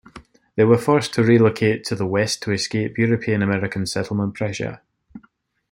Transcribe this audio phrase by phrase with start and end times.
[0.55, 4.81] They were forced to relocate to the west to escape European-American settlement pressure.